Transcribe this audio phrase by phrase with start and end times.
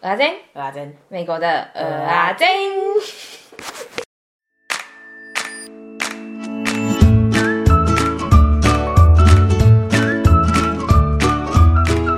[0.00, 2.48] 蚵仔煎，蚵仔煎，美国的蚵仔煎。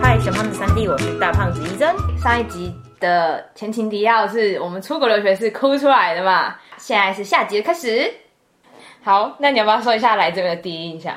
[0.03, 1.97] 嗨，小胖子三弟，我是大胖子医生。
[2.19, 2.71] 上一集
[3.01, 6.57] 的前情提要是我们出国留学是哭出来的嘛？
[6.77, 8.13] 现在是下集的开始。
[9.03, 11.15] 好，那你要不要说一下来这边的第一印象？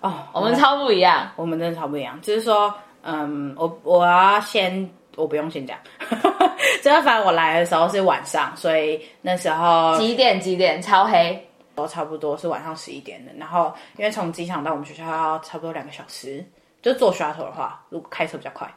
[0.00, 2.20] 哦，我们超不一样，我们真的超不一样。
[2.20, 4.90] 就是说，嗯，我我要先。
[5.16, 5.78] 我不用先讲，
[6.82, 10.40] 这个反正我来的时候是晚上，所以那时候几点？
[10.40, 10.80] 几点？
[10.82, 13.32] 超黑，都差不多是晚上十一点的。
[13.36, 16.44] 然后因为从机场到我们学校要差不多两个小时，
[16.82, 18.68] 就坐 shuttle 的话，如果开车比较快。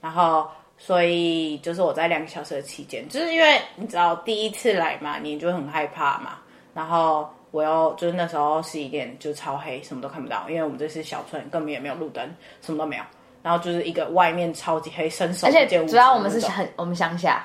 [0.00, 0.48] 然后
[0.78, 6.38] 所以就是我在两个小时的期间，就是因为你知道第一次来嘛，你就很害怕嘛。
[6.72, 13.02] 然后我又就是那时候十一点就超黑，什么都看不到，因为我们这是小村，根本也没有路灯，什么都没有。
[13.42, 17.44] 然后就是一个外面超级黑，伸手而且主要我们是很我们乡下，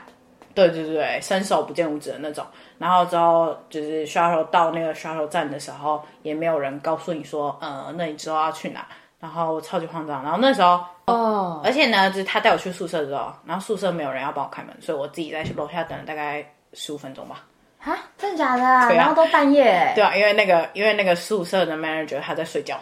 [0.54, 2.46] 对对对，伸手不见五指的那种。
[2.78, 8.86] 然后之后就是 shuttle 到那个 shuttle 站的时候，也没有人告诉你说，呃，那你之后要去哪？
[9.20, 10.22] 然后超级慌张。
[10.22, 17.46] 然后那时候哦，而且呢，就是他带我去宿舍之后，然后宿舍没有人要帮我开门，所以我自己在楼下等了大概十五分钟吧。
[17.80, 18.64] 啊，真的假的？
[18.64, 18.90] 啊？
[18.92, 19.94] 然后都半夜。
[19.96, 22.78] 对啊，因为那个因为那个宿舍的 manager 他在睡觉。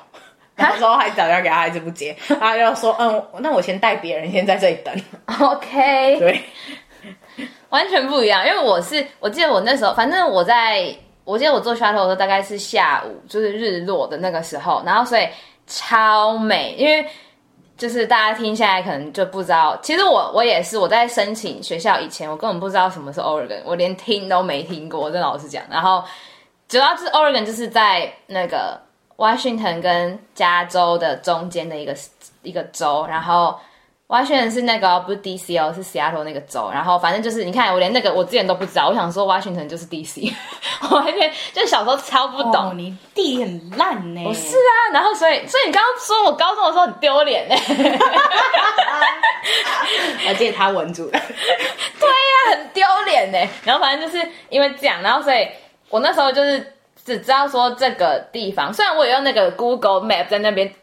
[0.56, 2.16] 然后之后还打电话给他，一直不接。
[2.40, 4.94] 他就说：“嗯，那我先带别人先在这里等。”
[5.42, 6.44] OK，对，
[7.70, 8.46] 完全不一样。
[8.46, 14.84] 因为我是，我记得我那时候，反正我在，我记得我做 shuttle 的时候大概是下午，就是日落的那个时候。
[14.86, 15.28] 然后所以
[15.66, 17.04] 超美，因为
[17.76, 25.64] 就是大家听下来可能就不知道，其实我我也是，我在申请学校以前，我根本不知道什么是 Oregon，我连听都没听过，我跟老师讲。
[25.68, 26.04] 然后
[26.68, 28.80] 主要是 Oregon 就是在那个。
[29.18, 31.96] Washington 跟加州的中间的一个
[32.42, 33.58] 一个州，然后
[34.08, 36.70] Washington 是那个不是 DC 哦，是 Seattle 那个州。
[36.72, 40.32] 然后反正就是，你看我连那个我之前都不知道，我想说 Washington 就是 DC，
[40.90, 42.56] 我完全就小时候超不懂。
[42.56, 44.24] 哦、你地很烂呢？
[44.26, 47.56] 我是啊，然后所以所以你刚刚说我高中的时候很丢脸呢，
[50.28, 51.18] 而且他文组的，
[52.00, 52.16] 对呀、
[52.48, 53.38] 啊，很丢脸呢。
[53.64, 55.48] 然后反正就是因为这样，然后所以
[55.90, 56.72] 我那时候就是。
[57.06, 60.74] 只知道说这个地方，虽然我也用那个 Google Map 在那边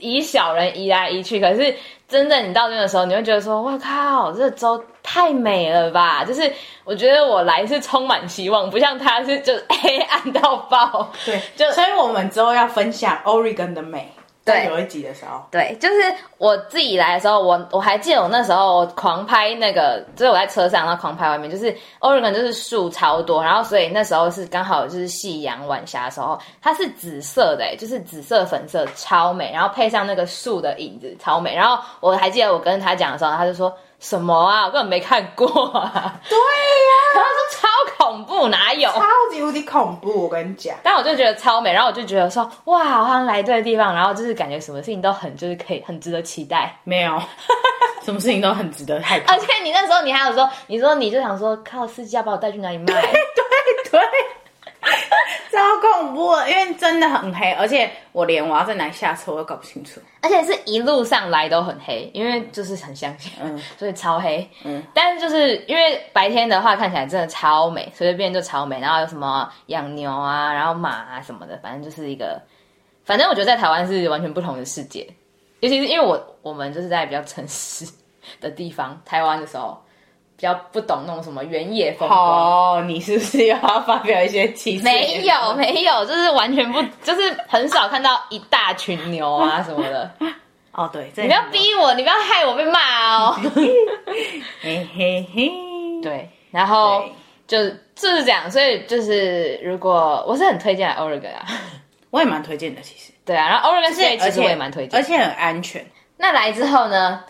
[0.00, 1.74] 以小人移来移去，可是
[2.08, 6.24] 真的你到那个时候，你会觉得说，哇靠，这个州太美了吧！
[6.24, 6.52] 就是
[6.84, 11.10] 我觉得我来是充满希望，不像他是就黑暗到爆。
[11.24, 14.12] 对，就所以我们之后要分享 Oregon 的美。
[14.46, 15.94] 对，有一集的时候，对，就是
[16.38, 33.76] 我自己来的时候，我我还记得我那时候狂拍那个，就是我在车上，然后狂拍外面，就是 Oregon 就是树超多，然后所以那时候是刚好就是夕阳晚霞的时候，它是紫色的，就是紫色粉色超美，然后配上那个树的影子超美，然后我还记得我跟他讲的时候，他就说。
[33.98, 34.66] 什么啊？
[34.66, 36.20] 我根本没看过啊！
[36.28, 38.90] 对呀、啊，他说超恐怖，哪有？
[38.90, 40.24] 超级无敌恐怖！
[40.24, 46.78] 我跟你讲，但我就觉得超美，然后我就觉得说，哇，好像来对地方，然后就是感觉什么事情都很就是可以很值得期待。
[46.84, 47.20] 没有，
[48.04, 49.34] 什么事情都很值得害怕。
[49.34, 52.84] 而且你那时候你还有说，你说你就想说，靠，司机要把我带去哪里卖？
[52.86, 53.20] 对对。
[53.90, 54.00] 对
[55.52, 72.40] 超恐怖，因为真的很黑，而且我连我要在哪里下车我都搞不清楚，而且是一路上来都很黑，因为就是很乡下，嗯，所以超黑，嗯，但是就是因为白天的话看起来真的超美，随随便就超美，然后有什么养牛啊，然后马啊什么的，反正就是一个，
[73.04, 75.06] 反正我觉得在台湾是完全不同的世界，
[75.60, 77.86] 尤其是因为我我们就是在比较城市
[78.40, 79.80] 的地方，台湾的时候。
[80.36, 84.84] 比较不懂那种什么原野风光哦，你是不是要发表一些歧视？
[84.84, 90.10] 没有没有，就是完全不，就是很少看到一大群牛啊什么的。
[90.72, 93.34] 哦，对，你不要逼我，你不要害我被骂哦。
[94.60, 95.50] 嘿嘿嘿，
[96.02, 97.02] 对，然后
[97.46, 97.58] 就
[97.94, 101.46] 就是这样，所以就是如果我是很推荐 Oregon 啊，
[102.10, 103.10] 我也蛮推荐的，其实。
[103.24, 105.84] 对啊，然后 Oregon State 其实我也蛮推荐，而且很安全。
[106.18, 107.24] 那来之后呢？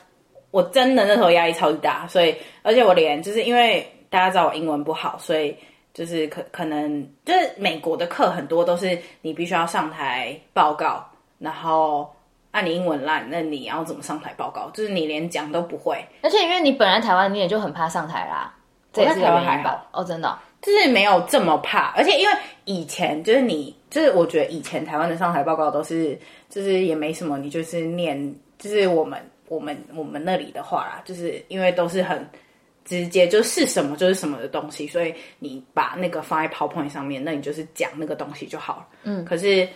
[0.56, 5.54] 我真的那时候压力超级大，所以而且我连就是因为大家知道我英文不好，所以
[5.92, 11.07] 就是可可能就是美国的课很多都是你必须要上台报告，
[11.39, 12.10] 然后
[12.53, 14.71] 按你英文烂，那你要怎么上台报告？
[14.71, 18.54] 就是你连讲都不会，而且因为你本来台湾你也就很怕上台啦，
[18.95, 22.34] 这也是台湾还好哦，真的哦，就是没有这么怕，而且因为
[22.65, 29.21] 以前就是你就是我觉得以前台湾的上台报告都是就是也没什么，你就是念就是我们。
[29.48, 32.28] 我们我们那里的话啦，就是因为都是很
[32.84, 38.87] 直接，就是什么就是什么的东西，所以你把那个放在 PowerPoint 上面，那你就是讲那个东西就好了。
[39.03, 39.69] 嗯，可是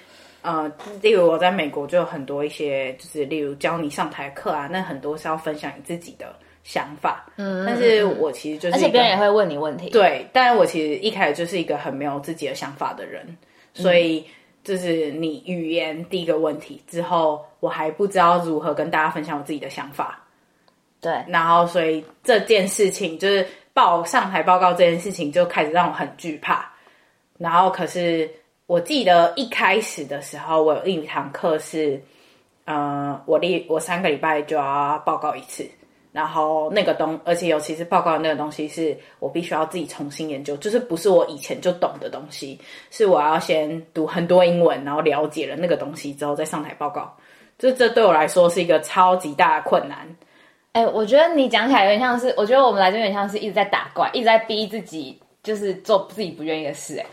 [0.43, 0.71] 呃，
[1.03, 6.35] 例如我在美国就有很多一些，就是例如教你上台课啊，那很多是要分享你自己的
[6.65, 7.27] 想法。
[7.37, 9.91] 嗯，但是我其实就是，而且别人也会问你问题。
[9.91, 13.37] 对，但是我其实一开始就是一个很没有自己的想法的人，
[13.75, 14.25] 所以
[14.63, 20.21] 就是你语言第一个问题之后，我还不知道如何跟大家分享我自己的想法。
[21.01, 26.71] 对，然后所以这件事情就是报上台报告这件事情就开始让我很惧怕。
[27.39, 28.31] 然后可是
[28.67, 31.99] 我记得一开始的时候，我有一堂课是，
[32.67, 35.67] 呃，我立我三个礼拜就要报告一次，
[36.13, 42.61] 然后那个东，而且尤其是报告的那个东西是我必须要自己重新研究，就是不是我以前就懂的东西，
[42.91, 47.17] 是我要先读很多英文，然后了解了那个东西之后再上台报告，
[47.59, 49.99] 这这对我来说是一个超级大的困难。
[50.73, 56.97] 哎，我觉得你讲起来有点像是，我觉得我们来这有点像是一直在打怪，一直在逼自己，就是做自己不愿意的事。
[56.99, 57.07] 哎，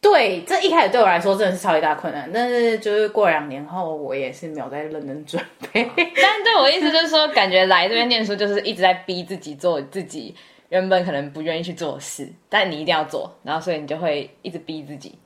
[0.00, 5.42] 对，这一开始对我来说真的是超级大困难，但是就是过两年后，我也是没有在认真准
[5.72, 5.84] 备。
[5.96, 10.34] 但对我意思就是说，感觉来这边念书就是一直在逼自己做自己
[10.70, 15.18] 原本可能不愿意去做的事，但你一定要做，然后所以你就会一直逼自己。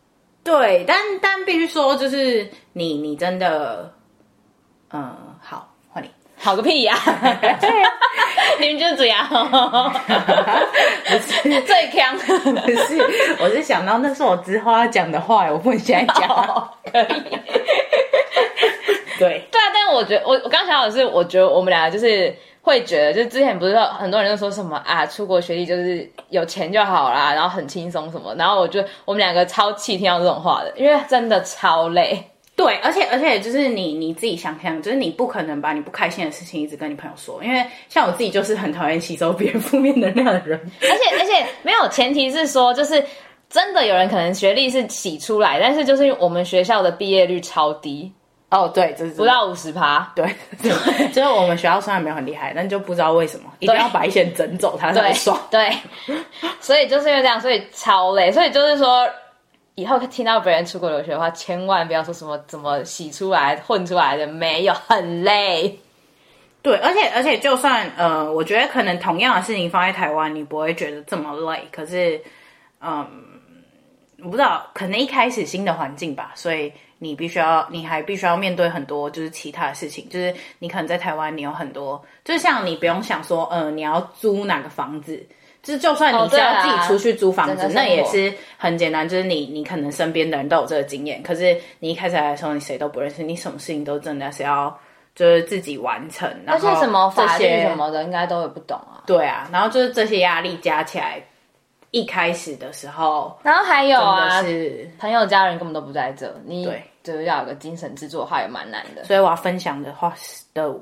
[0.43, 3.94] 对，但但必须说，就是你你真的，
[4.91, 5.74] 嗯，好。
[6.44, 6.94] 好个屁呀！
[7.58, 7.91] 对呀，
[8.61, 11.19] 你们就是这样，不
[11.49, 13.37] 是最强，不是。
[13.41, 16.29] 我是想到那是我之后要讲的话，我不能现在讲。
[16.93, 17.06] 可以。
[19.19, 32.23] 对对啊，但是我觉得，我我刚想的是，我觉得我们俩就是会觉得，就是之前不是说很多人都说什么啊，出国学历就是有钱就好啦，然后很轻松什么，然后我觉得我们两个超气听到这种话的，因为真的超累。
[32.56, 40.61] 对，而且而且就是你你自己想想，就是你不可能把你不开心的事情一直跟你朋友说，因为像我自己就是很讨厌吸收别人负面能量的人。
[40.81, 43.05] 而且而且没有前提是说，就是
[43.51, 48.12] 真的有人可能学历是洗出来，但是就是我们学校的毕业率超低
[48.51, 50.25] 哦，对，就是不到五十趴，对，
[50.62, 55.37] 对，就是我们学校虽然没有很厉害，但就不知道为什么一定要把一些人整走，他才爽。
[55.50, 55.77] 对，
[56.61, 59.05] 所以就是因为这样，所以超累，所以就是说。
[59.75, 65.79] 以后听到别人出国留学的话，千万不要说什么怎么洗出来、混出来的，没有，很累。
[66.62, 71.69] 对，而且而且，就算呃，我觉得可能同样的事情放在台湾，你不会觉得这么累。
[71.71, 72.23] 可是，
[72.81, 73.06] 嗯，
[74.19, 80.09] 我不知道，可能一开始新的环境吧，所以你必须要，你还必须要面对很多就是其他的事情。
[80.09, 85.26] 就是你可能在台湾，你有很多，就像你不用想说，呃，你要租哪个房子。
[85.64, 89.08] 就是，就算你是要自己出去租房子，哦啊、那也是很简单。
[89.08, 94.78] 就是你，你可能身边的人都有这个经验，可是你一开始来的时候，你谁都不认识，你什么事情都真的是要
[95.14, 96.31] 就是自己完成。
[96.46, 99.02] 而且什么法律什么的，应该都也不懂啊。
[99.06, 101.22] 对啊，然后就是这些压力加起来，
[101.90, 109.05] 一开始的时候，然后还有啊，是朋友家人根本都不在这，你对，就是要有个精神支柱的话，也蛮难的。
[109.05, 110.14] 所以我要分享的话
[110.52, 110.75] 的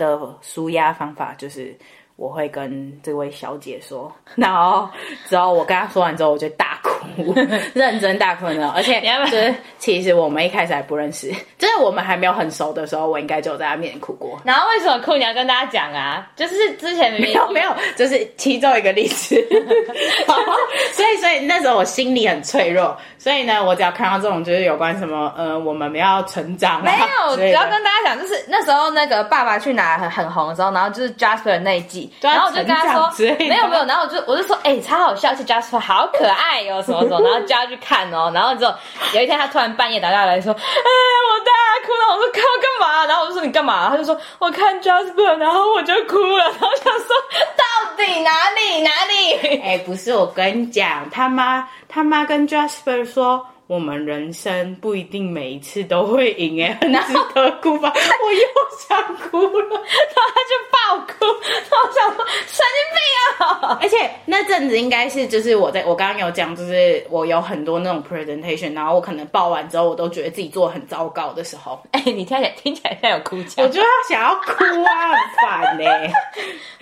[0.00, 1.76] 的舒压方法就是。
[2.16, 4.86] 我会跟这位小姐说， 然后
[5.24, 7.34] 之后我跟她说完之后，我就打哭，
[7.74, 8.72] 认真大哭呢。
[8.76, 14.40] 而且就是其实我们一开始还不认识，就是我们还没有很熟的时候，我应该就在他面前哭过。
[14.44, 15.16] 然后为什么哭？
[15.16, 16.26] 你要跟大家讲啊？
[16.36, 19.34] 就是之前没有没有，就是其中一个例子。
[20.92, 26.90] 所以所以那时候我心里很脆弱，所以呢，我只要看到这种就是有关什么呃，我们要成长，没
[27.28, 32.12] 有，只要跟大家讲，就是那时候那个爸爸去哪很很红的时候，然后就是 Jasper 那一季。
[32.20, 38.74] 然后我就跟他说，没有没有，然后我就我就说，哎、欸，超好笑，而且 Jasper 好可爱哟、哦，然后叫他去看哦，然后之后
[39.14, 43.06] 有一天他突然半夜打电话来说，哎，我大哭了，我说看我干嘛？
[43.06, 43.88] 然后我就说你干嘛？
[43.90, 47.16] 他就说我看 Jasper，然后我就哭了，然后想说
[47.56, 49.60] 到底哪里哪里？
[49.62, 53.46] 哎，不是，我跟你讲，他妈他妈跟 Jasper 说。
[53.70, 57.92] 我们人生不一定每一次都会赢，哎， 很值得哭吧？
[57.94, 58.40] 我又
[58.88, 62.98] 想哭了，然后他就爆哭， 然后我想说神经病
[63.46, 63.78] 啊！
[63.80, 71.80] 而且那阵子应该是就是我在我刚刚有讲，就是我有很多那种 presentation，然后我可能报完之后，我都觉得自己做很糟糕的时候。
[71.92, 75.84] 哎，你听起来听起来像有哭腔，我就要想要哭啊，很烦呢。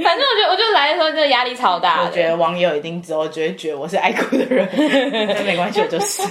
[0.02, 2.02] 反正我觉得，我就来的时候真的压力超大。
[2.02, 4.66] 我觉得网友一定之后就会觉得我是爱哭的人，
[5.34, 6.22] 但没关系，我就是。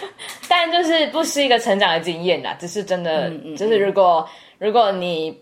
[0.48, 5.36] 但就是不是一个成长的经验啦，只是真的，嗯嗯、就是如果如果你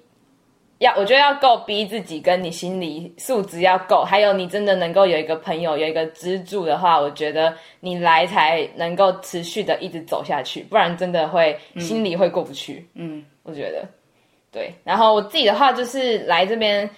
[0.78, 12.86] 要，我觉得要够逼自己，跟你心理素质要够，还有你真的能够有一个朋友，有一个支柱的话，我觉得你来才能够持续的一直走下去，不然真的会心里会过不去。
[12.94, 13.86] 嗯，我觉得
[14.50, 14.72] 对。
[14.82, 16.88] 然后我自己的话就是来这边。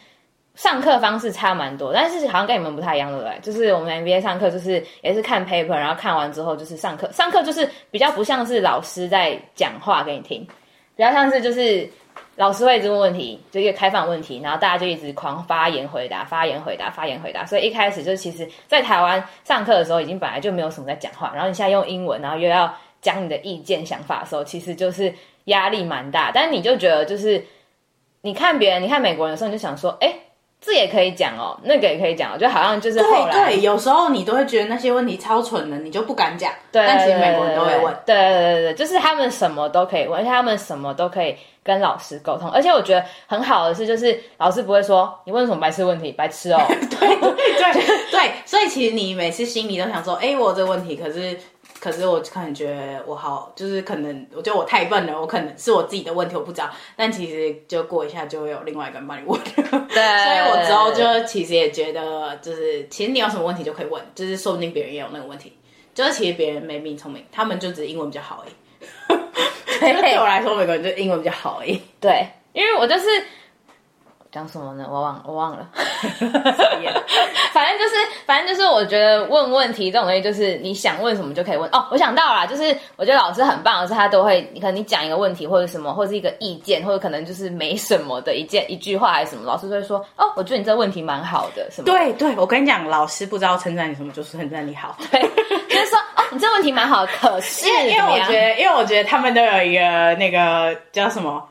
[0.56, 3.38] 上课方式差蛮多，但是好像跟你们不太一样，对不对？
[3.42, 7.08] 就是我们 MBA 上课，就是也是看 paper，然后看完之后就是上课。
[7.12, 10.40] 上课就是比较不像是老师在讲话给你听，
[10.96, 11.86] 比较像是就是
[12.36, 17.44] 老师会一直问问题，就一个开放问题，然后大家就一直狂发言回答，发言回答，发言回答。
[17.44, 25.12] 所以一开始就其实，在台湾上课的时候，已经本来就没有什么在讲话，然后你现在用英文，然后又要讲你的意见想法的时候，其实就是
[25.44, 26.30] 压力蛮大。
[26.32, 27.44] 但你就觉得，就是
[28.22, 30.14] 你看别人，你看美国人的时候，你就想说，哎。
[30.66, 36.52] 这也可以讲哦，那个也可以讲，就好像就是后来对对，有时候你都会觉得那些问题超蠢的，你就不敢讲。
[36.72, 37.94] 对，但其实美国人都会问。
[38.04, 42.50] 对对对对，就是他们什么都可以问，而且他们什么都可以跟老师沟通。
[42.50, 46.60] 而且我觉得很好的是，就是老师不会说你问什么白痴问题，白痴哦。
[46.68, 51.38] 对对对对，所以其实你每次心里都想说，哎，我有这个问题，可是。
[51.80, 56.70] 可是我可能觉得我好，就是可能我觉得我太笨了，我可能是我自己的问题，我不知道。
[56.96, 59.40] 但其实就过一下就会有另外一个人帮你问。
[59.44, 59.64] 对，
[60.24, 65.52] 所以我之后就其实也觉得，就是其实你有什么问题就可以问，就是说不定别人也有那个问题。
[65.94, 69.20] 就是其实别人没比你聪明，他们就只是英文比较好而已。
[69.78, 71.80] 对我来说，美国人就英文比较好而已。
[72.00, 73.06] 对，因为我就是。
[74.32, 74.86] 讲什么呢？
[74.90, 75.66] 我忘我忘了，
[77.52, 77.94] 反正就是
[78.26, 81.86] 反正就是，我觉得问问题这种东西，就是你想问什么就可以问哦。
[81.90, 91.86] 我想到了，就是我觉得老师很棒的是，他都会，你可能你讲一个问题或者什么，或者是一个意见，或者可能就是没什么的一件一句话还是什么，老师就会说哦，我觉得你这个问题蛮好的，什么？
[91.86, 95.20] 对对，我跟你讲，老师不知道称赞你什么，就是称赞你好， 对，
[95.68, 101.42] 就是说哦，你这个问题蛮好的，可是因为因为我觉得，因为我觉得他们都有一个那个叫什么？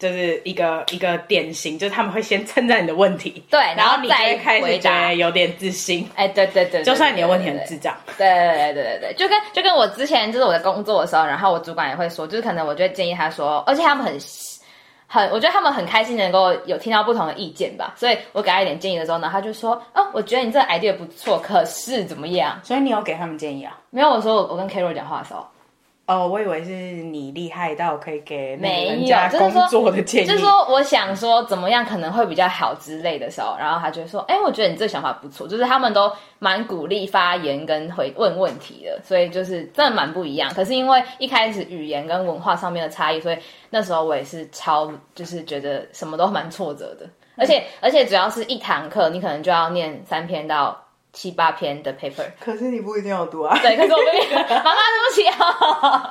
[0.00, 14.18] 就是一个一个典型，就是他们会先称赞你的问题，对，然后你再开始觉得有点自信，哎，对对对，就算你的问题很智障，对对对对对，就跟就跟我之前就是我在工作的时候，然后我主管也会说，就是可能我就会建议他说，而且他们很
[15.06, 22.58] 很，我觉得他们很开心能够有听到不同的意见吧，所以我给他一点建议的时候呢，他就说，哦，我觉得你这个 idea 不错，可是怎么样？
[22.62, 23.76] 所以你有给他们建议啊？
[23.90, 25.46] 没有，我说我我跟 Carol 讲话的时候。
[26.10, 40.52] 哦，我以为是你厉害到可以给人家工作的建议，就是说，就是说我想说怎么样可能会比较好之类的时候，然后他就说，哎，我觉得你这个想法不错，就是他们都蛮鼓励发言跟回问问题的，所以就是真的蛮不一样。
[40.52, 43.38] 可是因为一开始语言跟文化上面的差异，所以
[43.70, 50.76] 那时候我也是超就是觉得什么都蛮挫折的，而且而且主要是一堂课，你可能就要念三篇到。
[51.12, 53.58] 七八篇的 paper，可是你不一定要读啊。
[53.60, 56.10] 对，可是我跟你 妈妈对不起啊。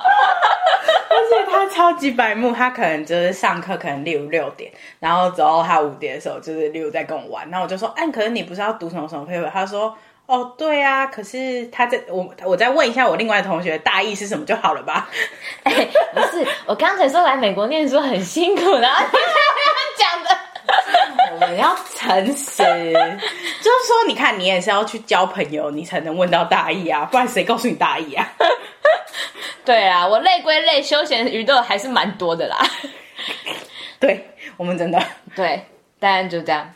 [1.10, 9.50] 而且他超级白目，他可能就是上课可能例如六点，然后之后他五点的时候就是例如在跟我玩，然后我就说，哎，可是你不是要读什么什么 paper？
[9.50, 15.08] 他说，哦，对啊，可是他在我我再问一下我另外的同学大意是什么就好了吧？
[15.64, 15.72] 哎，
[16.14, 18.88] 不是，我刚才说来美国念书很辛苦的。
[21.32, 28.28] 我们要诚实，就是说，你看，你也是要去交朋友，你才能问到大意啊，不然谁告诉你大意啊？
[29.64, 32.58] 对啊，我累归累，休闲娱乐还是蛮多的啦。
[34.00, 35.00] 对，我们真的
[35.36, 35.64] 对，
[36.00, 36.68] 当然就这样。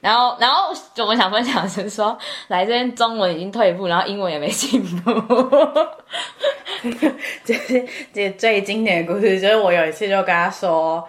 [0.00, 2.18] 然后，然后就我想分享的是说，
[2.48, 5.12] 来这边中文已经退步，然后英文也没进步。
[7.44, 11.06] 就是这最经典的故事，就是我有一次就跟他说。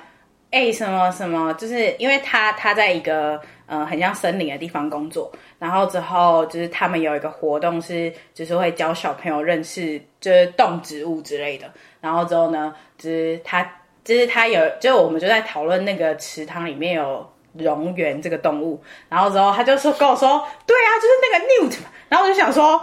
[0.54, 11.66] 哎，什么什么，就是因为他他在一个呃很像森林的地方工作，然后之后就是他们有一个活动是，就是会教小朋友认识就是动植物之类的，
[12.00, 13.68] 然后之后呢，就是他
[14.04, 18.80] 就是他有，就我们就在讨论那个池塘里面有蝾螈这个动物，
[19.10, 21.80] 然后之后他就说跟我说，对啊，就是那个 newt，
[22.10, 22.80] 然后我就想说，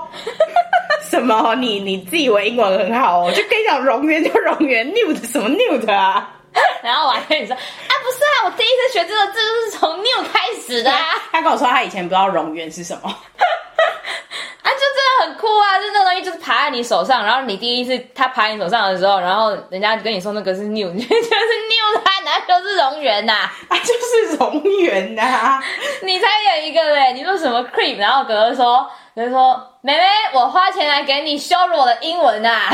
[1.09, 6.37] 什么你你自以为英文很好哦，就跟你讲蝾螈就蝾螈，newt 什么 newt 啊？
[6.83, 11.15] 然后我还跟你说啊，不是啊，我第一次学这个字就是从 new 开始的啊。
[11.33, 15.79] 他跟我说他以前不知道蝾螈是什么， 啊，就真的很酷啊！
[15.79, 23.33] 就那个东西就是爬在你手上，然后你第一次他爬在你手上的时候，然后人家跟你说那个是 new，你 就觉得是 new，他哪都是蝾螈呐？
[23.69, 25.63] 啊，就是蝾螈呐！
[26.03, 32.73] 你才有一个嘞，你说什么 cream，然后哥哥说，哥哥说，妹妹，我花钱来给你羞辱我的英文啊！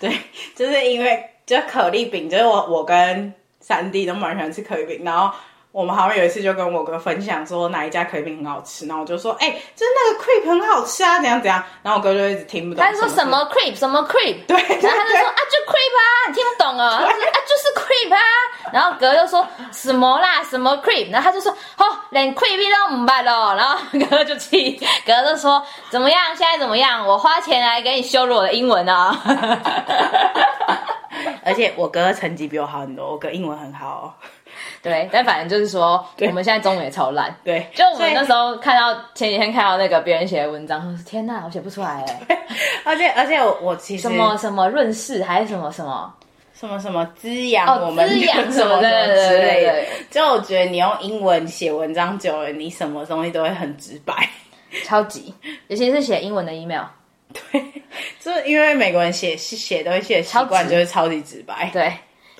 [0.00, 0.18] 对，
[0.56, 1.30] 就是因为。
[1.46, 5.30] 就可丽饼，就是我我跟三弟都蛮喜欢吃可丽饼，然后
[5.70, 12.84] 我们好像有一次就跟我哥分享说哪一家可丽饼很好吃，然后我就说，哎、欸，就是那个 crepe 很好吃啊，怎样怎样，然后我哥就一直听不懂。
[12.84, 18.20] 他说什么 crepe 什么 crepe，对，对，然后他就说啊就 crepe 啊，你听不懂啊，他说啊就是 crepe 啊，
[18.72, 23.78] 然后哥就说什么啦什么 crepe，然后他就说哦连 crepe 都唔白咯，然后
[24.10, 29.16] 哥就气，哥就说怎么样现在怎么样，我花钱来给你羞辱我的英文啊。
[31.46, 34.04] 而且我哥成绩比我好很多，我哥英文很好哦。
[34.82, 37.34] 对，但反正就是说，我们现在中文也超烂。
[37.44, 42.46] 对，就我们那时候看到前几天看到那个别人写的文章，说天哪，我写不出来 哎。
[42.84, 46.12] 而且而且我我其实什么什么润饰还是什么什么
[46.52, 49.84] 什么什么滋养我们滋养什么什么之类的。
[50.10, 54.28] 就我觉得你用英文写文章久了，你什么东西都会很直白，
[54.84, 55.34] 超级，
[55.68, 56.84] 尤其是写英文的 email。
[57.52, 57.82] 对，
[58.20, 61.70] 就是因为美国人写写东西的习惯就是超级直白。
[61.72, 61.92] 对，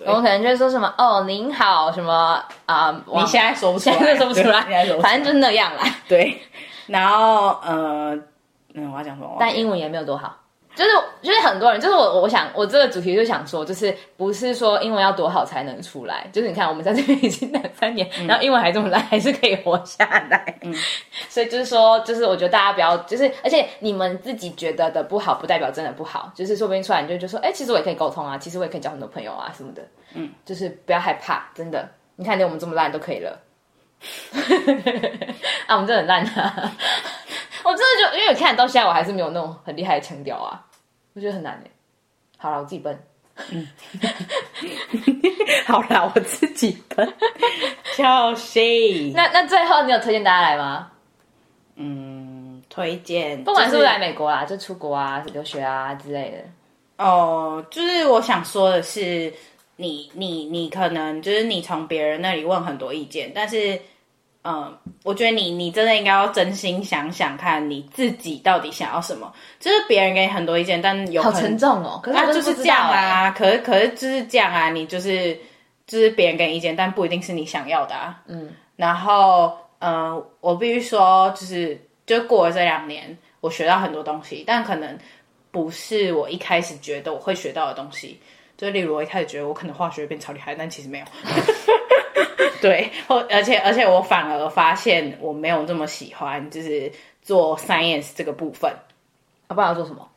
[0.04, 3.02] 我们可能就会说什么哦，您好，什么啊？
[3.06, 4.62] 你现在说不出来，现在说不出来，
[5.00, 5.84] 反正就是那样啦。
[6.08, 6.40] 对，
[6.86, 8.18] 然后呃，
[8.74, 9.36] 嗯，我要讲什么？
[9.40, 10.36] 但英文也没有多好。
[10.76, 10.90] 就是
[11.22, 20.58] 就是很多人，就是我我想我这个主题就想说，就是不是说英文要多好才能出来，就是你看我们在这边已经两三年，嗯、然后英文还这么烂，还是可以活下来。
[20.60, 20.74] 嗯，
[21.30, 29.82] 所以就是说，就是我觉得大家不要，就是而且你们自己觉得的不好，不代表真的不好，就是说不定出来你就就说，哎、欸，其实我也可以沟通啊，其实我也可以交很多朋友啊什么的。
[30.14, 33.40] 嗯，就是不要害怕，真的，你看连我们这么烂都可以了。
[35.66, 36.72] 啊，我们真的很烂啊！
[37.68, 40.64] 我真的就因为我看到现在，我还是没有那种很厉害的腔调啊。
[41.14, 41.70] 我觉得很难哎。
[42.38, 42.96] 好了， 我自己笨。
[43.50, 43.66] 嗯，
[45.66, 47.12] 好了，我自己笨。
[47.96, 48.60] 就是。
[49.14, 50.92] 那那最后，你有推荐大家来吗？
[51.74, 57.04] 嗯，推荐，不管是不是来美国啦，就出国啊、留学啊之类的。
[57.04, 59.32] 哦，就是我想说的是，
[59.76, 63.80] 你你你可能就是你从别人那里问很多意见，但是。
[64.46, 69.32] 嗯，我觉得你你真的应该要真心想想看你自己到底想要什么。
[69.58, 71.98] 就是别人给你很多意见，但有很好沉重哦。
[72.02, 75.36] 可是他就是这样啊，可是可是就是这样啊，你就是
[75.86, 78.22] 就是别人给你意见，但不一定是你想要的啊。
[78.28, 81.76] 嗯，然后嗯，我必须说，就是
[82.06, 84.96] 就过了这两年，我学到很多东西，但可能
[85.50, 88.20] 不是我一开始觉得我会学到的东西。
[88.56, 91.04] 就例如我一开始觉得我可能化学变超厉害，但其实没有。
[92.62, 96.90] 对，或而且而且我反而发现我没有这么喜欢，就是
[97.22, 98.70] 做 science 这个部分。
[99.48, 100.08] 啊，不然要做什么？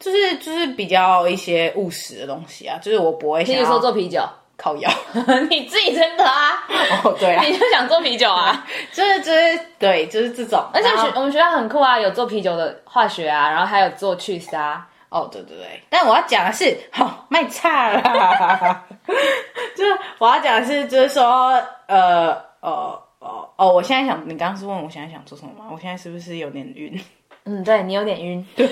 [0.00, 4.20] 就是就是比较一些务实的东西啊，就是我不会想要说做啤酒、
[4.56, 4.90] 靠腰。
[5.48, 6.66] 你自己真的啊？
[7.04, 8.66] 哦，对啊，你就想做啤酒啊？
[8.90, 10.64] 就是就是对，就是这种。
[10.72, 14.88] 而且学我们学校很酷啊，有做啤酒的化学啊，然后还有做 cheese 啊。
[15.12, 18.84] 哦，对对对，但我要讲的是，好、 哦、卖差了，
[19.76, 21.52] 就是我要讲的是，就是说，
[21.86, 25.66] 呃，哦哦哦，我现在想，你刚刚是问我现在想做什么吗？
[25.70, 26.98] 我现在是不是有点晕？
[27.44, 28.66] 嗯，对你有点晕， 对，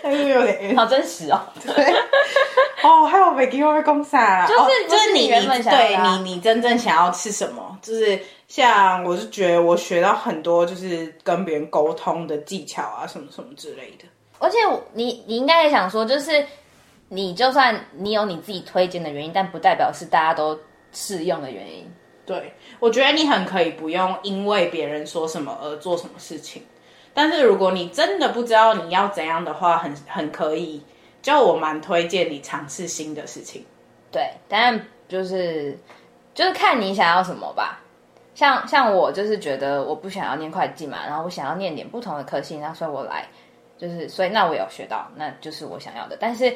[0.00, 0.76] 但是有点晕？
[0.76, 1.72] 好真实哦，对，
[2.82, 7.76] 哦，还有没给我被攻杀了，就是、哦、就是你原本想对你你真正想要吃什么？
[7.82, 14.04] 就是像我是觉得我学到很多，就是跟别人沟通的技巧啊，什么什么之类的。
[14.38, 14.58] 而且
[14.92, 16.44] 你你应该也想说，就是
[17.08, 20.58] 你就算你有你自己推荐的原因，但不代表是大家都
[20.92, 21.90] 适用的原因。
[22.26, 26.62] 对，我觉得你很可以不用因为别人说什么而做什么事情。
[27.12, 30.82] 但是如果你真的不知道你要怎样的话，很很可以，
[31.22, 33.64] 就我蛮推荐你尝试新的事情。
[34.10, 35.78] 对，但就是
[36.34, 37.80] 就是看你想要什么吧。
[38.34, 43.28] 像像我就是觉得我不想要念会计嘛，然后我想要念点不同的科系，那所以我来。
[43.76, 46.16] 就是，所以那我有学到，那就是我想要的。
[46.20, 46.54] 但是，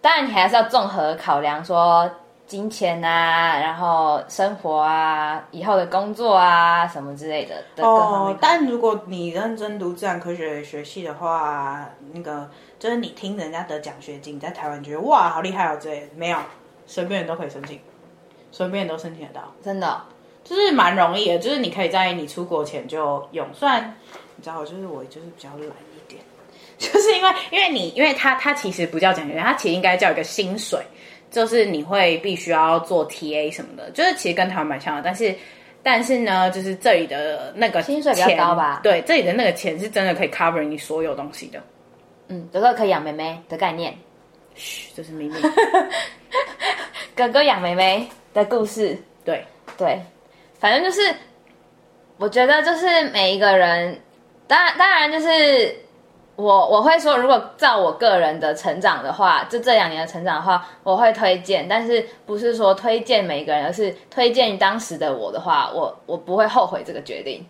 [0.00, 2.08] 当然你还是要综合考量，说
[2.46, 7.64] 金钱啊，然后生活啊，以后的工作啊，什么之类的。
[7.82, 16.38] 哦，但如果你认真读自然科学学系的话，那个就是你听人家得奖学金，在台湾觉得哇好厉害哦之类的，没有，
[16.84, 17.80] 随便人都可以申请，
[18.52, 20.02] 随便人都申请得到，真的，
[20.44, 21.38] 就是蛮容易的。
[21.38, 23.96] 就是你可以在你出国前就用，虽然
[24.36, 25.70] 你知道，就是我就是比较懒。
[26.92, 30.80] 就是因为，因为你，因为他，他其实不叫奖学金，他其实应该叫一个薪水，
[31.30, 35.34] 就是你会必须要做 TA 什么的，就是其实跟台湾蛮像的，但是，
[35.82, 38.80] 但是呢，就是这里的那个薪水比较高吧？
[38.82, 41.62] 对，这里的那个钱是真的可以 cover 你所有东西的。
[42.28, 43.96] 嗯，哥哥可以养妹妹的概念，
[44.54, 45.34] 嘘，这是秘密。
[47.16, 49.44] 哥哥养妹妹的故事，对
[49.76, 50.00] 对，
[50.58, 51.14] 反正就是，
[52.18, 54.00] 我觉得就是每一个人，
[54.46, 55.83] 当然当然就是。
[56.36, 67.46] 我我会说，如果照我个人的成长的话，就这两年的成长的话，我会推荐，但是不是说推荐每一个人，而是推荐当时的我的话，我我不会后悔这个决定。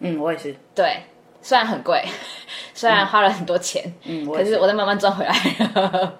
[0.00, 0.52] 嗯，我也是。
[0.74, 0.96] 对，
[1.42, 2.04] 虽然很贵，
[2.74, 5.32] 虽然花了很多钱，嗯，可是我在慢慢赚回来。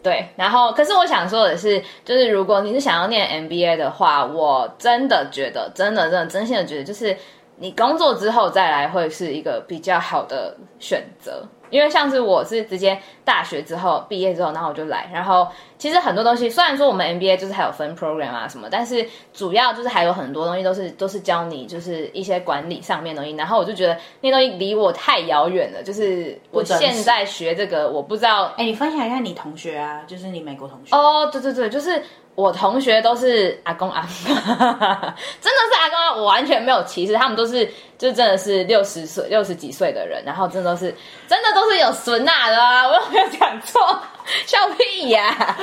[0.00, 7.16] 对，然后可是我想说的是，就是如果你是想要念 MBA 的话，我真的觉得，真的真的真心的觉得，就是。
[7.60, 28.52] 你工作之后再来会是一个比较好的选择，因为像是我是直接大学之后毕业之后，然后我就来，然后其实很多东西虽然说我们 MBA 就是还有分 program 啊什么，但是主要就是还有很多东西都是都是教你就是一些管理上面的东西，然后我就觉得那东西离我太遥远了，就是我现在学这个我不知道。
[28.56, 32.02] 哎，你分享一下你同学啊，就是你美国同学哦，对对对，就是。
[32.38, 37.66] 我同学都是阿公阿妈，真的是阿公阿妈，我完全没有歧视，他们都是
[37.98, 40.94] 就真的是六十岁、六十几岁的人，然后真的都是
[41.26, 44.00] 真的都是有孙娜的啊，我又没有讲错？
[44.46, 45.58] 笑屁呀、啊！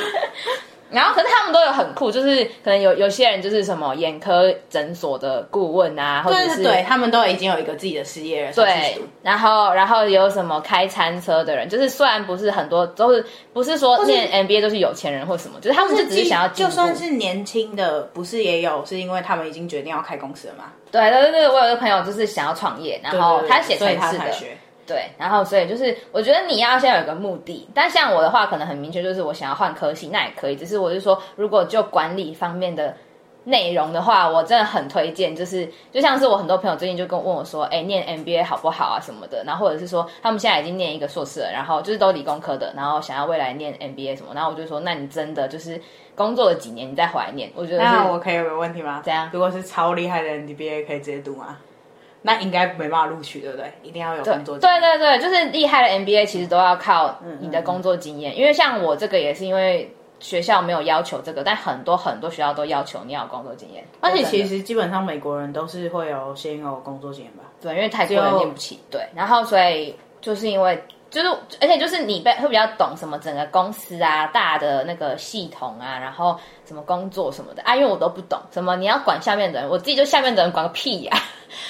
[0.91, 8.53] 然后，可是他们都有很酷，就是可能有有些人就是什么眼科诊所的顾问啊，或者是对，对他们都已经有一个自己的事业了。
[8.53, 20.65] 对，然后然后有什么开餐车的人，就是虽然不是很多，都是不是说念 MBA 都是有钱人或什么，就是他们是只是想要，就算是年轻的，不是也有，是因为他们已经决定要开公司了吗？
[20.91, 24.25] 对对对，我有一个朋友就是想要创业，然后他写程式的。
[24.39, 24.57] 对，
[25.17, 27.67] 然后所以就是，我觉得你要先有一个目的。
[27.73, 30.55] 但像我的话，可能很明确，就是我想要换科系，那也可以。
[30.55, 32.95] 只是我就说，如果就管理方面的
[33.45, 35.35] 内容的话，我真的很推荐。
[35.35, 39.43] 就是 就像是我很多朋友最近就跟我问我说，哎，念 MBA 好不好啊什么的。
[39.43, 44.33] 然后或者是说，他们现在已经念一个硕士了，然后就是都理工科的，然后想要未来念 MBA 什么。
[44.33, 45.81] 然后我就说，那你真的就是
[46.15, 47.83] 工作了几年，你再怀念，我觉得。
[47.83, 49.01] 那我可以有个问题吗？
[49.03, 49.29] 怎样？
[49.33, 51.57] 如果是超厉害的 MBA，可以直接读吗？
[52.25, 53.71] 那应该没办法录取，对不对？
[53.83, 54.81] 一定要有工作经验。
[54.81, 58.31] 对对对，就是厉害的 MBA 其实都要靠你的工作经验。
[58.31, 63.83] 嗯嗯嗯，因为像我这个也是因为学校没有要求这个，但很多很多学校都要求你要有工作经验。
[64.01, 67.43] 而且其实基本上美国人都是会有先有工作经验吧？
[67.61, 68.79] 对，因为太多人念不起。
[68.89, 70.81] 对，然后所以就是因为
[71.15, 71.29] 就是
[71.61, 77.63] 而且就是你被会比较懂什么整个公司啊大的那个系统啊，然后什么工作什么的。
[77.63, 81.17] 啊，因为我都不懂什么你要管下面的人，我自己就下面的人管个屁呀、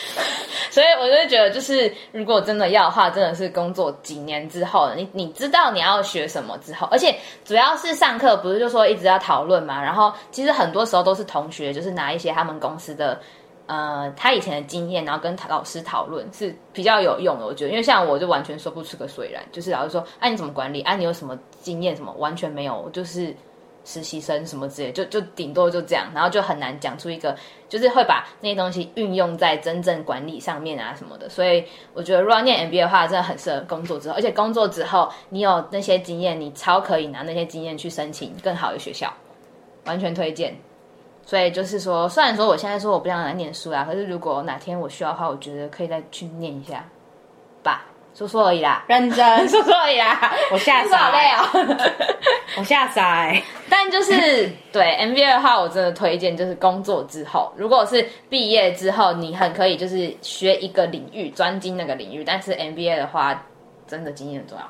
[0.71, 13.21] 所以我就觉得，就是如果真的要的话，真的是工作几年之后，你你知道你要学什么之后，而且主要是上课不是就说一直要讨论嘛，然后其实很多时候都是同学，就是拿一些他们公司的
[13.67, 17.45] 呃他以前的经验，然后跟老师讨论是比较有用的。
[17.45, 20.81] 我觉得，因为像我就完全说不出个所以然，就是老师说，哎、你怎么管理？
[20.81, 21.95] 哎、啊、你有什么经验？
[21.95, 23.35] 什么完全没有，就是。
[23.87, 27.37] 实习生什么之类，就就顶多就这样，然后就很难讲出一个，
[27.69, 31.29] 就是会把那些东西运用在真正管理上面啊什么的。
[31.29, 39.13] 所以我觉得，如果念 MBA 的话，真的很适合工作之后，而且工作之后你有那些经验，你超可以拿那些经验去申请更好的学校，
[39.85, 40.57] 完全推荐。
[41.25, 46.85] 所以就是说，虽然说我现在说我不想来念书啦，可是如果哪天我需要的话，我觉得可以再去念一下
[47.63, 47.85] 吧。
[48.13, 50.31] 说说而已啦，认真 说说而已啦。
[50.49, 51.77] 我下载，好累哦，
[52.57, 53.41] 我下载。
[53.69, 62.23] 但就是对 MBA 的话，我真的推荐，就是工作之后，如果是毕业之后，你很可以就是学一个领域，专精那个领域。
[62.23, 63.43] 但是 MBA 的话，
[63.85, 64.63] 真的经验很重要。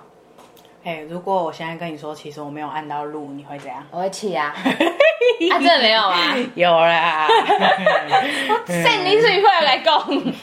[0.84, 3.86] 哎、欸，如果我现在跟你说，其实我没有按到路，你会怎样？
[3.92, 4.56] 我会气啊！
[5.52, 6.36] 啊，真的没有啊？
[6.56, 7.28] 有啦！
[8.68, 10.34] 胜利是会来攻。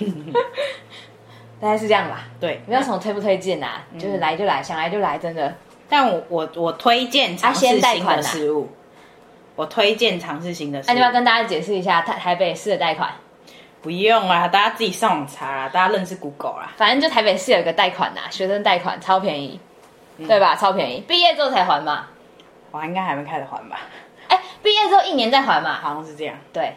[1.61, 5.55] 大概是这样吧，对，没有什么推不推荐啊，嗯、就是来就来，想来就来，真的。
[5.89, 8.69] 但我我我推荐尝试新的事物，
[9.55, 10.83] 我推荐尝试新的。
[10.87, 13.11] 那、啊、你要跟大家解释一下台台北市的贷款？
[13.83, 16.73] 不用啊，大家自己上网查啊，大家认识 Google 啦。
[16.77, 19.61] 反正就台北市有一个贷款呐，学生贷款超便宜，
[20.19, 20.57] 嗯、对吧？
[20.57, 22.07] 超便宜，毕业之后才还嘛。
[22.71, 23.79] 我应该还没开始还吧？
[24.63, 25.75] 哎，毕业之后一年再还嘛？
[25.75, 26.37] 好像是这样。
[26.53, 26.75] 对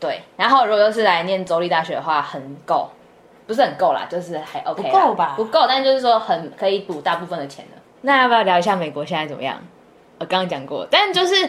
[0.00, 2.90] 对，然后如果是来念州立大学的话，很够。
[3.46, 5.34] 不是很够啦，就是还 OK，不够吧？
[5.36, 7.76] 不够，但就是说很可以补大部分的钱的。
[8.00, 9.62] 那要不要聊一下美国现在怎么样？
[10.18, 11.46] 我刚刚讲过，但就是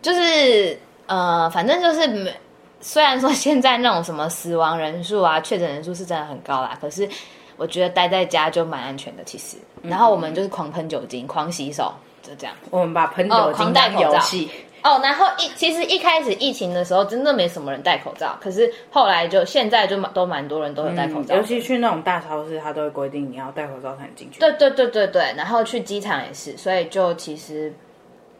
[0.00, 2.32] 就是呃，反正就是，
[2.80, 7.08] 虽然说现在那种什么死亡人数啊、确诊人数是真的很高啦，可是
[7.56, 9.56] 我觉得待在家就蛮安全的，其实。
[9.82, 11.92] 然后我们就是狂喷酒精、狂洗手，
[12.32, 12.56] 就这样。
[12.70, 14.46] 我们把喷酒精当游戏。
[14.46, 18.36] 哦哦，然后一其实一开始疫情的时候，真的没什么人戴口罩。
[18.40, 24.40] 可是后来就现在就都蛮多人都有戴口罩，嗯，尤其去那种大超市，他都会规定你要戴口罩才能进去。
[24.40, 27.72] 对对对对对，然后去机场也是，所以就其实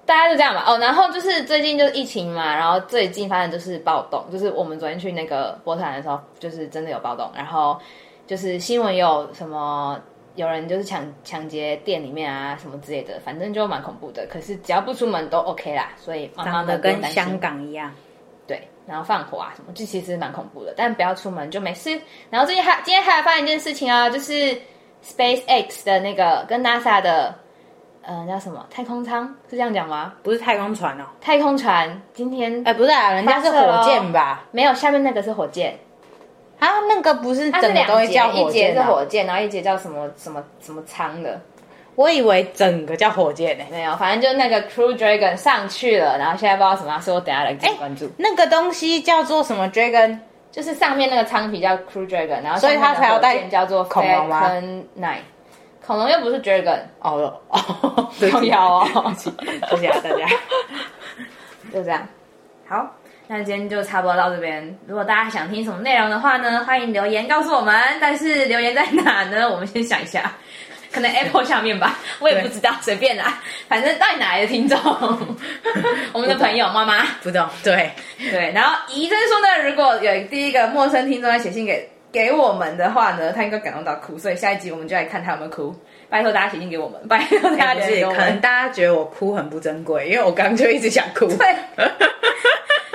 [0.04, 0.64] 大家就这样吧。
[0.66, 7.78] 哦，然后就是最近就是疫情嘛，然后最近发生就是暴动，就是我们昨天去那个波特兰的时候，就是真的有暴动，然后
[8.26, 9.96] 就是新闻有什么。
[10.34, 14.26] 有人就是抢抢劫店里面啊，什么之类的，反正就蛮恐怖的。
[14.26, 17.92] 可是只要不出门都 OK 啦，所以妈妈们跟香港一样，
[18.46, 20.72] 对，然后放火啊什么，就其实蛮恐怖的。
[20.76, 22.00] 但不要出门就没事。
[22.30, 24.56] 然后最近还今天还发生一件事情啊，就是
[25.04, 27.34] SpaceX 的那个跟 NASA 的，
[28.00, 30.14] 呃，叫什么太空舱是这样讲吗？
[30.22, 34.44] 不是太空船哦，太空船今天哎不是啊，人家是火箭吧？
[34.50, 35.78] 没有，下面那个是火箭。
[36.62, 41.40] 啊，那个不是整个东西叫节，一节是火箭然后一节叫什么什么什么舱的，
[41.96, 48.08] 我以为整个叫火箭呢、没有，反正就那个 Crew Dragon 上去了，然后现在不知道什么，所以我等下来继续关注。
[48.16, 50.20] 那个东西叫做什么 Dragon？
[50.52, 54.48] 就是上面那个舱皮叫 Crew Dragon，然后所以它才要带叫做恐龙吗
[54.96, 55.18] Nine，
[55.84, 60.26] 恐龙又不是 Dragon，哦哦，对重要哦， 谢谢 大家。
[61.72, 62.06] 就这样。
[62.68, 62.94] 好，
[63.34, 64.62] 那今天就差不多到这边。
[64.86, 67.74] 如果大家想听什么内容的话呢，欢迎留言告诉我们。
[67.98, 69.48] 但是留言在哪呢？
[69.48, 70.30] 我们先想一下，
[70.92, 73.40] 可能 Apple 下面吧，我也不知道，随便啦。
[73.68, 74.78] 反正到底哪来的听众？
[76.12, 78.52] 我们的朋友妈妈不懂，对对。
[78.54, 85.74] 然后怡珍说呢，如果有第一个陌生听众来写信给给我们的话呢，他应该感动到哭，所以下一集我们就来看他有没有哭。
[86.12, 88.18] 拜托大家写信给我们，拜托大家写信给我们。
[88.20, 91.26] 可能大家觉得我哭很不珍贵，因为我刚刚就一直想哭。
[91.26, 91.56] 对。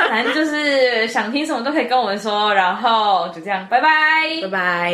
[0.08, 3.90] 反正就是想听什么都可以跟我们说，然后就这样，拜拜，
[4.44, 4.94] 拜拜。